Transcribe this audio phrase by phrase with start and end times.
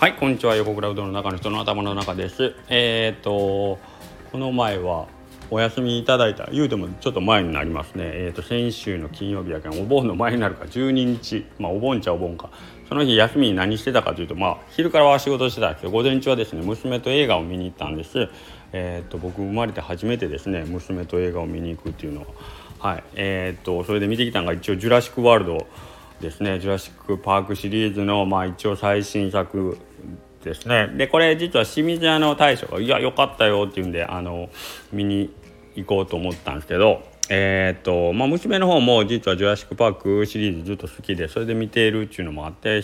[0.00, 0.56] はいこんにちは。
[0.56, 2.54] 横クラウドの中の人の頭の中です。
[2.70, 3.78] えっ、と
[4.32, 5.08] この前は
[5.50, 6.46] お休みいただいた。
[6.46, 8.04] 言うてもちょっと前になりますね。
[8.06, 10.64] えっ、と先週の金曜日やけんお盆の前になるか。
[10.64, 11.44] 12日。
[11.58, 12.48] まあお盆ちゃお盆か。
[12.88, 18.30] その日休みに何してたかというとまあ昼からは仕事してたんですけど午前中はですね娘と映画を見に行ったんです。
[18.72, 22.26] えっ、と僕生まれて初めてですね娘と映画を見に行くっていうのは。
[22.78, 23.04] はい。
[23.16, 25.66] えっ、とそれで見てきたのが一応「ジュラシック・ワールド」
[26.20, 29.78] ですね「ジュラシック・パーク」シリーズの、まあ、一応最新作
[30.44, 30.88] ですね。
[30.96, 34.48] でこれ実は清水屋の大将が「いやよかったよ」って言うんであの
[34.92, 35.30] 見に
[35.74, 37.02] 行こうと思ったんですけど
[37.32, 42.82] えー、っとまあ、娘の方も実は「ジュラシック・パーク」シリーズずっと好きでそれで見ているっていうのもあって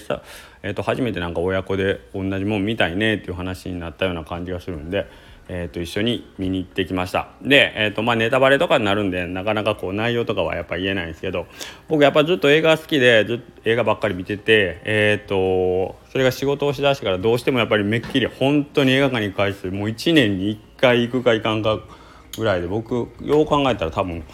[0.63, 5.07] えー、っと初めてなんか親子で同じもん見たいねっていう話になったような感じがするんで
[5.49, 7.29] えー、と一緒に見に行ってきました。
[7.41, 11.47] で、えーとまあ、ネタバレとかになるんでなかなかこう内容とかはやっぱ言えないんですけど
[11.89, 21.79] 僕やっぱずっと映画好きでず映画ばっかり見てて、えーと、それが仕事をしだしてからどうしてもやっぱりめっきり本当に映画館に返すもう1年に1回行くか行かんか
[22.37, 24.25] ぐらいで僕よう考えたら多分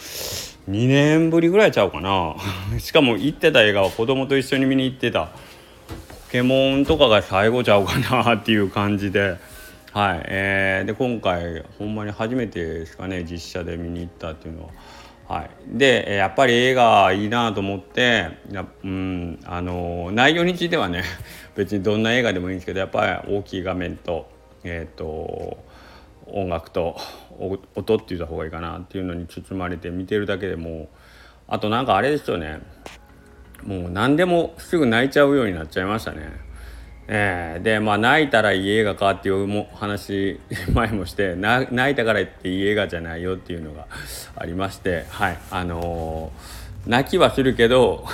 [0.71, 2.37] 2年ぶりぐらいちゃうかな。
[2.79, 5.31] しかも行ってた映画は子供と一緒に見に行ってた
[6.09, 9.52] 「ポケモン」とかが最後ちゃうかなっていう感じで。
[9.93, 14.71] はい、えー、で今回ほんまに初めてですかね実写で見に行ったっていうのは。
[15.29, 18.29] はい、でやっぱり映画いいなと思って
[18.85, 21.05] うんあの内容についてはね
[21.57, 24.29] 別にどんな映画でもいいんですけどやっぱり大きい画面と,、
[24.65, 25.59] えーと、
[26.27, 26.99] 音楽と
[27.75, 30.89] 音って言った方がいいかなっていうのに包まれて見てるだけでも
[31.49, 32.61] あとなんかあれですよね
[33.63, 36.52] もう何でもすぐ泣いちゃうようになっちゃいましたね。
[37.09, 40.41] えー、でまあ泣いたらいい映画かっていうも話
[40.73, 43.87] 前もして泣いたからっていい映画じゃないよっていうのが
[44.37, 45.39] ありましてはい。
[45.51, 48.07] あのー、泣きはするけど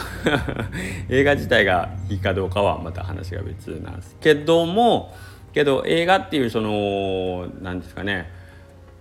[1.10, 5.14] 映画自体がいいかどうかはまた話が別なんですけども
[5.52, 8.36] けど映画っていうその何ですかね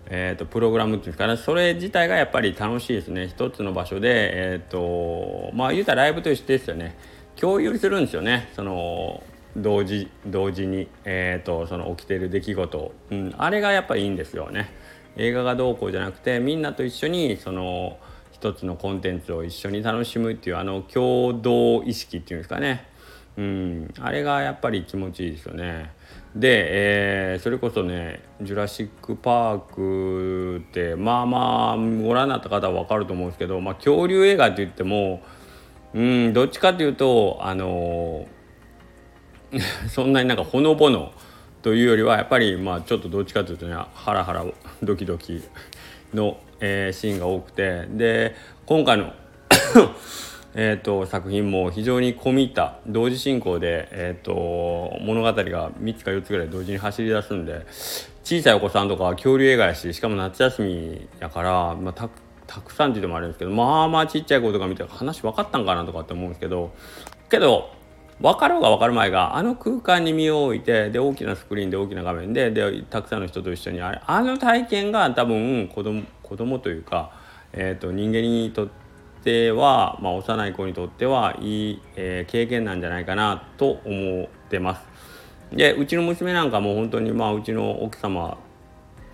[0.10, 3.28] えーと、プログラムっていうかねそれ自体がやっぱり楽しいですね。
[3.28, 6.98] 一つの場所でえっ、ー、とまあ言うたらライブとしてですよね。
[7.36, 8.50] 共有するんですよね。
[8.56, 9.22] その
[9.58, 14.70] 同時同時に、えーと、その起きてる出来事、うん、あれがやっぱいいんですよね。
[15.18, 17.98] 映画がどうこうじゃなくてみんなと一緒にその
[18.32, 22.86] 一つのコンテンツを一緒に楽しむっていうあの共同意識っていうんですかね、
[23.36, 25.92] うん、あれがやっぱり気持ちいいですよね。
[26.36, 26.66] で、
[27.34, 35.24] えー、それこそね「ジュラシック・パーク」ってまあまあご覧になった方は分かると思うんですけど、まあ、恐竜映画って言っても、
[35.96, 38.28] うん、どっちかっていうとあの
[39.90, 41.12] そんなになんかほのぼの
[41.62, 44.46] というよりはやっぱりまあちょっとどっちかというとねハラハラ
[44.84, 45.42] ドキドキ
[46.14, 47.86] の、えー、シーンが多くて。
[47.90, 48.36] で
[48.66, 49.14] 今回の
[50.60, 57.66] えーと、作品も非常に込み入った同時進行で、えーと、物語が3つか4つぐらい同時に走り出すんで
[58.24, 62.10] 小さいお子さんとか恐竜映画やししかも夏休みやから、まあ、た
[62.48, 66.74] たくさんっていうのもあるんですけどまあまあちっちゃい子とか見て話分かったんかなとかって思うんですけど
[67.30, 67.70] けど
[68.20, 77.12] 分かろうが分かる前があの空間に身を置いてで大きなスクリーンで大きな画面ででたくさんの人と一緒にあれあの体験が多分子供子供というか、
[77.54, 78.70] えーと、人間にとっ
[79.24, 84.82] ては、まあ、幼い子にとってはいい、えー、経験なんじゃないかなと思ってます。
[85.54, 88.38] でうちの娘なんかも本当にまあうちの奥様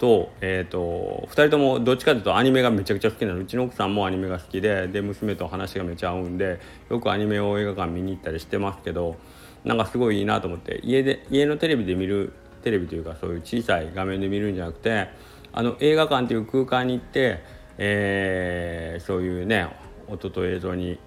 [0.03, 3.39] と,、えーと、2人ともどっちかというとアニメがめちゃくちゃ好きなの。
[3.39, 6.59] うちの奥さんもアニメが好きでで娘と話がめちゃ合うんで
[6.89, 9.15] よくアニメを映画館見に行ったりしてますけど
[9.63, 12.33] なんかすごいいいなと思って家で家のテレビで見る
[12.63, 15.07] テレビというかそういう小さい画面で見るんじゃなくて
[15.53, 17.41] あの映画館という空間に行って、
[17.77, 19.69] えー、そういうね
[20.09, 20.99] 音と映像に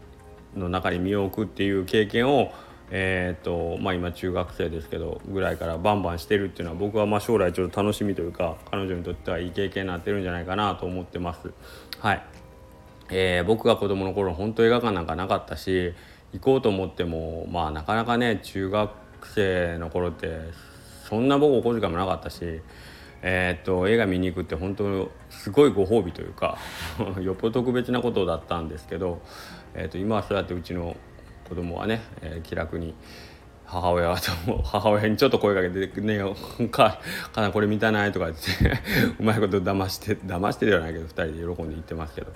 [0.55, 2.51] の中に身を置くっていう経験を
[2.91, 11.51] えーとまあ、今中学生ですけどぐらいからバンバンしてるっていうのは僕はまあ将来ちょっと楽しみというか彼女にとってはいい経験になってるんじゃないかなと思ってます。
[11.99, 12.23] はい
[13.11, 15.95] えー、僕が子供の頃本当映画館なんかなかったし
[16.33, 18.91] 行こうと思ってもまあなかなかね中学
[19.35, 20.41] 生の頃って
[21.09, 22.61] そんな僕お小遣いもなかったし、
[23.23, 26.59] えー、っと映画見に行くって本当すごいご褒美というか
[27.23, 29.21] よっぽど特別なことだったんですけど、
[29.75, 30.97] えー、っと今はそうやってうちの
[31.49, 32.95] 子供はね、えー、気楽に
[33.67, 34.17] 母親は
[34.65, 36.21] 母親にちょっと声かけて「ね
[36.61, 37.01] えか
[37.33, 38.81] かなこれ見たない?」とか言って
[39.19, 42.33] うまいこと騙して騙してではないけど2人で喜んで言ってますけど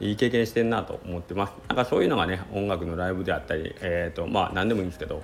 [0.00, 5.22] いい経験してんなと思ってますなんかそういうのがね音楽のライブであったりえっ、ー、とまあ何でもいいんですけど、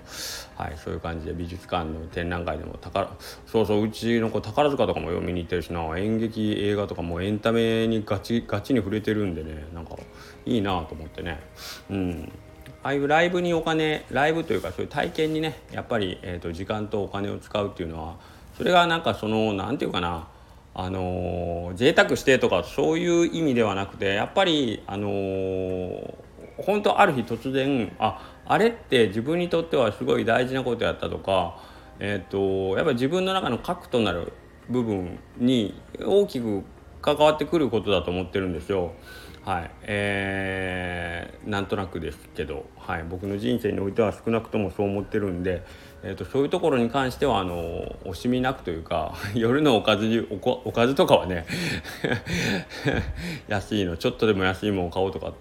[0.57, 3.11] はい、そういう感じで美術館の展覧会でも宝
[3.47, 9.97] そうそううちの子宝塚とかも読みに行ってるしな演劇映画とかもエンタメにガチガチに触れてるんでねなんか
[10.47, 11.41] いいなと思ってね
[11.91, 12.33] うん
[12.83, 18.17] ああいうライブにお金ライブというかそういう体験にねやっぱり、えーと、時間とお金を使うっていうのは
[18.57, 20.29] それがなんかその何て言うかな
[20.75, 26.15] あの贅沢してとかそういう意味ではなくてやっぱりあのー、
[26.59, 31.61] 本当ある日突然ああれって自分にとってはすごい大事なことやったとか、
[31.99, 34.33] えーと、やっぱり自分の中の核となる
[34.71, 36.63] 部分に大きく
[37.03, 38.93] 関わってくることだと思ってるんですよ。
[39.49, 39.71] はい。
[39.85, 45.65] えー、なんとなくですけど、はい、僕の人生においては少なくともそう思ってるんで、
[46.03, 51.47] えーと、そういうところに関してはあの惜しみなくというか 夜のおかずおこおかずとかはね
[53.49, 55.33] 安いのちょっとでも安いものを買おうとか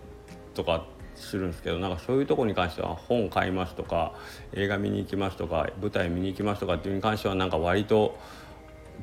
[0.55, 4.13] とかするんですけどなんかそういうとこに関しては本買いますとか
[4.53, 8.17] 映画見に行きますとか舞台見に行きますとかっていうに関してはなんか割と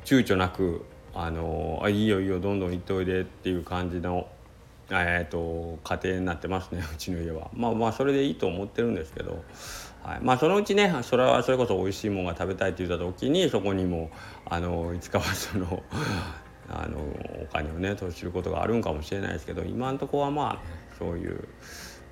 [0.03, 4.29] 躊躇なくあのあいいよいいよどんどん行っておいでっていう感じの
[4.91, 7.49] えーと、家庭になってますね うちの家は。
[7.53, 9.43] まあまあそれでいいと思ってるんですけど、
[10.03, 14.11] はい、まあそのうちねそれはそれこそ美味しいものが食べたいって言った時にそこにも
[14.45, 15.83] あのいつかはその
[16.69, 21.47] あのお金をね投資することがあるんかもしれないですけど今のところはまあ、そういう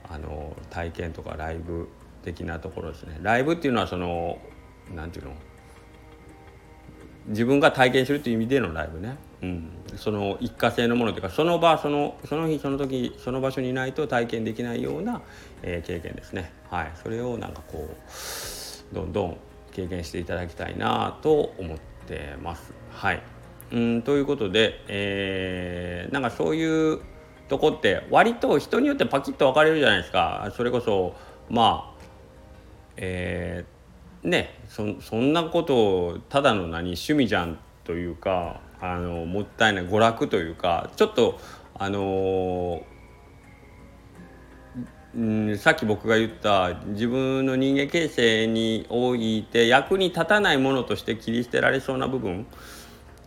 [0.09, 1.89] あの体験とかライブ
[2.23, 3.19] 的なところですね。
[3.21, 4.39] ライブっていうのはその
[4.93, 5.39] 何て言うの
[7.27, 15.21] 自分が体験するという意味でのライブね、うん、その一過性のものというかその場そのその日その時その場所にいないと体験できないような、
[15.61, 19.37] えー、経験ですね、はい、それをなんかこうどんどん
[19.73, 22.73] 経験していただきたいなと思ってます。
[22.91, 23.21] はい、
[23.71, 27.01] うんということで、えー、なんかそういう
[27.49, 30.53] とこって割と人によってパキッと分かれるじゃないですか。
[30.55, 31.15] それこそ
[31.49, 32.03] まあ
[32.95, 33.73] えー
[34.23, 41.39] ねそそんなことをただの何趣味じゃんというかあのもったいない娯楽というかちょっと
[41.73, 42.83] あの
[45.15, 52.45] うんさっき僕が言った自分の人間形成において役に立たないものとして切り捨てられそうな部分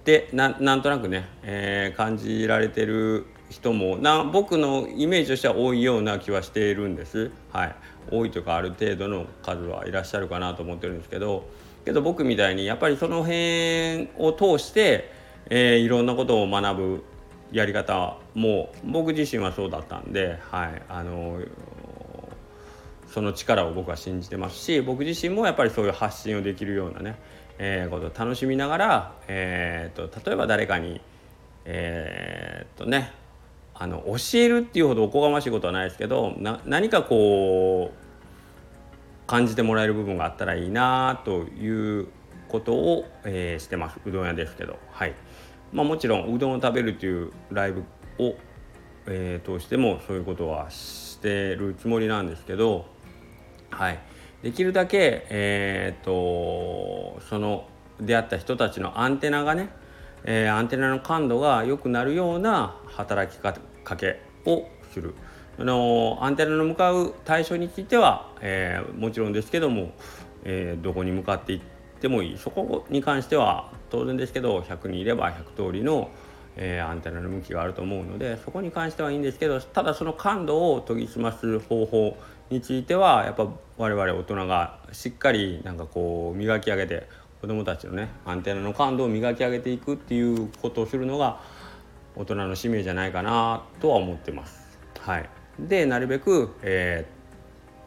[0.04, 7.30] でなんとなくね、えー、感じられてる人もな僕のイメージとしては多いような気はしているんです。
[7.50, 7.74] はい、
[8.10, 11.48] 多いとかある程度の数はいらっしゃるかなと思ってるんですけど
[11.86, 15.16] けど僕みたいにやっぱりその辺を通して、
[15.48, 17.04] えー、いろんなことを学ぶ
[17.52, 21.40] やり方も僕自身はそうだったんで、はい、あの
[23.08, 27.16] その力を僕は信じてますし僕自身もやっぱりそういう発信をできるようなね、
[27.58, 31.00] えー、ことを楽しみながら、えーと、例えば誰かに
[31.66, 33.12] えー、とね
[33.74, 36.34] あの教えるっていうほどおこがましいことはないですけど
[36.64, 42.06] 何かこう感じてもらえる部分があったらいいなという
[42.48, 43.98] ことを、えー、してます。
[44.06, 44.78] うどん屋ですけど。
[44.92, 45.14] はい。
[45.76, 47.84] まあもちろんうどんを食べるというライブ
[48.18, 48.34] を、
[49.06, 52.86] えー、通してもそういうことはしてるつもりなんですけど
[53.70, 53.98] はい
[54.42, 57.68] できるだけえっ、とその
[58.00, 59.68] 出会った人たちのアンテナがね
[60.28, 63.54] えー、アンテナの感度が良くなるような働きか
[63.96, 65.14] けをする。
[65.58, 69.92] あのアンテナの向かう対象については、えー、もちろんですけども、
[70.44, 71.60] えー、どこに向かっていっ
[72.00, 76.10] てもいいそこに関しては当然ですけど100人いれば100通りの、
[76.56, 82.16] えー、アンテナの向きがあると思うのでそこに関してはいいんですけどただその感度を研ぎ澄ます方法
[82.50, 87.08] についてはやっぱ我々大人がしっかりなんかこう磨き上げて
[87.40, 91.40] 子どもたちのねアンテナの感度を磨き上げていくっていうことをするのが
[92.14, 94.78] 大人の使命じゃないかなとは思ってます。
[95.00, 95.28] はい、
[95.60, 97.06] でなるべく、え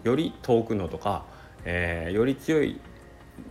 [0.04, 1.26] ー、より遠くのとか、
[1.66, 2.80] えー、より強い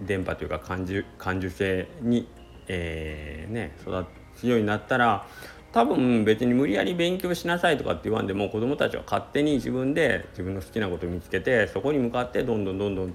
[0.00, 2.28] 電波というか感受感受性に、
[2.68, 4.06] えー、ね、育
[4.36, 5.26] つようになったら
[5.72, 13.14] 多分別に無理やり勉強しなさいとかって言わんでも子どもたちは勝手に自分で自分の好きなことを見つけてそこに向かってどんどんどんどん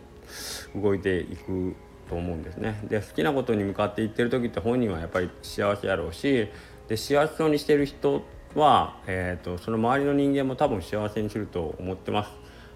[0.75, 1.75] 動いていく
[2.09, 2.79] と思うんですね。
[2.87, 6.47] で好きなことに向かっていってる時って本人はやっぱり幸せやろうし
[6.87, 8.23] で幸せそうにしてる人
[8.55, 12.31] は、えーと、その周りの人間も多分幸せにすると思ってます。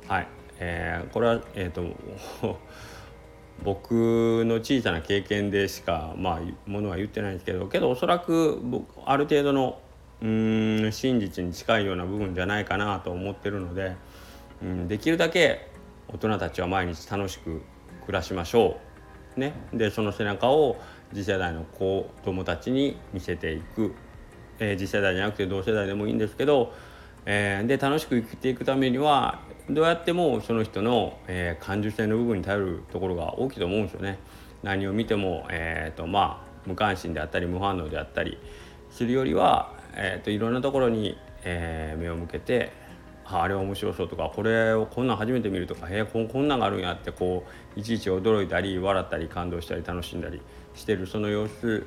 [0.07, 0.27] はい
[0.59, 1.83] えー、これは、えーと、
[3.63, 9.79] 僕の小さな経験でしかまあものは言ってないんですけどけどおそらく僕ある程度の
[10.21, 13.95] うん真実に近いような部分じゃないかなと思ってるので、
[14.61, 15.69] うん、できるだけ
[16.07, 17.61] 大人たちは毎日楽しく
[18.05, 18.77] 暮らしましょ
[19.35, 19.39] う。
[19.39, 20.77] ね、でその背中を
[21.13, 23.93] 次世代の子供たちに見せていく、
[24.57, 26.73] えー、次世代じゃなくて同世代でもいいんですけど、
[27.25, 34.17] えー、で楽しく生きていくためにはどうやってもその人の、えー、感受性の部分に頼るところが大きいと思うんですよね。
[34.63, 38.37] 何を見ても、えーとまあ、無関心であったり無反応であったり
[38.89, 42.71] するよりは、えーと、いろんなところに、えー、目を向けて
[43.25, 47.43] ああれは面白そうとかこれをこんなん初めて見るとかへえここんなんがあるんやってこ
[47.75, 50.41] ういちいち驚いたり笑ったり感動したり楽しんだり
[50.75, 51.85] してるその様子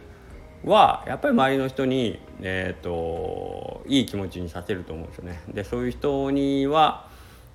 [0.65, 5.41] はやっぱり周りの人に、えーと、いい気持ちにさせると思うんですよね。
[5.49, 7.09] でそういう人には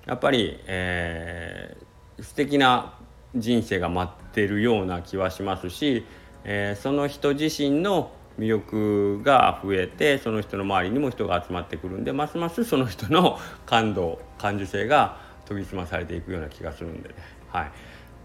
[0.06, 2.94] やっぱり、えー、素敵な
[3.34, 6.06] 人生が待ってるような気はしますし、
[6.44, 17.14] えー、その人自身の魅力が増えてその人の周りにも人が集まってくるんでますますその人の感動感受性が研ぎ澄まされていくような気がするんでね。
[17.48, 17.70] はい、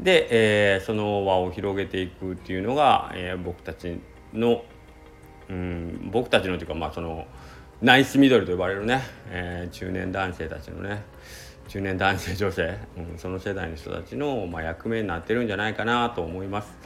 [0.03, 0.27] で、
[0.75, 3.99] えー、その輪を広げていくっていうのが、えー、僕たち
[4.33, 4.63] の
[5.49, 7.25] うん僕たちのというかまあその
[7.81, 11.03] ナイスミドルと呼ばれるね、えー、中年男性たちのね
[11.71, 16.77] 中年男性女性、うん、その世代の人たちの、まあ、役目になってるんじゃないかなと思います。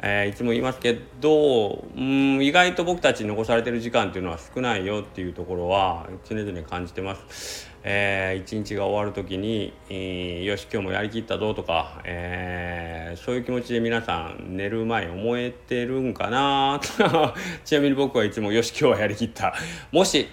[0.00, 7.68] えー、いつも言いますけどうん意外と僕たち残されてる時間っていうのは少ないよっていうところは常々感じてます。
[7.82, 16.80] えー、一日が終わる時に、えー、よし今日もやりきったぞとか、えー、そういう気持ちで皆さん寝る前思えてるんかな
[17.64, 19.54] ちなみに僕はいつもよし今日はやりきった
[19.90, 20.28] もし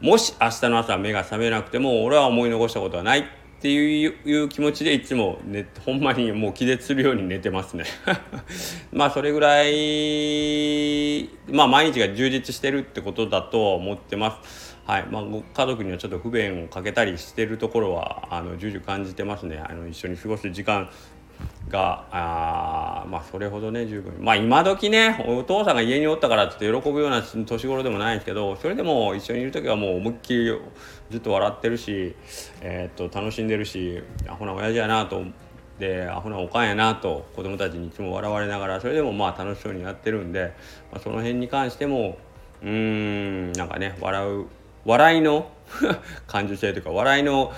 [0.00, 7.84] もし明日の朝目が覚めなくても俺は思い残したことはないっていう気持ちでいつも、ね、ほんまにもう気絶するように寝てますね。
[8.90, 14.78] まあそれぐらいまあ毎日が充実してるってことだと思ってます。
[14.86, 15.06] はい。
[15.10, 19.62] まあ、家族にはちょっと不便をかけたりしてるところはあの重々感じてますね。
[19.62, 20.88] あの一緒に過ごす時間
[21.70, 24.14] があまあそれほどね十分。
[24.20, 30.60] まあ今時ねお父さんが家におったからって喜ぶような年頃でもないんですけどそれでも一緒にいる時はもう思いっきり
[31.10, 32.14] ずっと笑ってるし、
[32.60, 35.22] えー、っと楽しんでるしアホな親父やなと
[35.78, 40.52] でアホなおかんやなと子供たちにいつも笑われながらそれでもまあ楽しそうにやってるんで、
[40.92, 42.18] まあ、その辺に関しても
[42.62, 44.46] うーんなんかね笑う
[44.84, 45.50] 笑いの
[46.26, 47.52] 感受性というか笑いの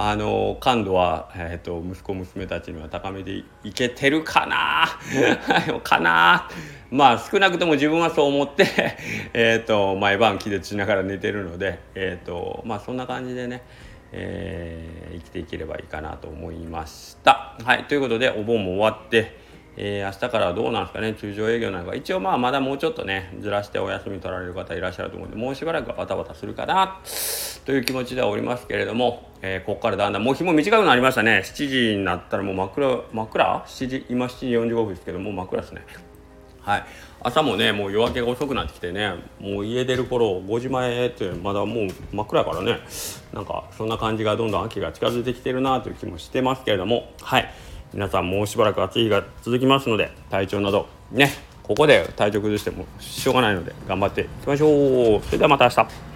[0.00, 4.86] あの感度は、えーと、息子娘たちには高めていけてるかな
[5.82, 6.48] かな
[6.88, 8.64] まあ少なくとも自分はそう思って
[9.34, 13.62] えと毎晩気絶しながら寝てるので、えーとまあ、そんな感じでね、
[14.12, 17.56] えー、生きていければいいかなと思いました。
[17.64, 19.47] はいということでお盆も終わって
[19.80, 21.94] えー、明日からどうなんですかね通常営業なのか。
[21.94, 27.00] 一応まあまだもうちょっとねずらしてお休み取られる方いらっしゃると思うんでもうしばらくはバタバタするかな
[27.64, 31.42] という気持ちではおりますけれども、えー、ここからだんだんもう日も短くなりましたね。
[31.44, 35.82] 7時になったらもう真っ暗真っ暗7時今7時45分ですけどもう真っ暗ですね。
[36.60, 36.84] はい。
[37.22, 42.80] 朝もねもう夜明けが遅くなってきてねもう家出る頃5時前ってまだもう真っ暗からね。
[43.32, 47.12] なんかそんな感じがどんどん秋が近づいてきてるなという気もしてますけれども。
[47.22, 47.48] はい。
[47.92, 51.30] 皆さんもうしばらく暑い日が続きますので体調などね
[51.62, 55.22] ここで体調崩してもしょうがないので頑張っていきましょう。
[55.22, 56.07] それではまた明日。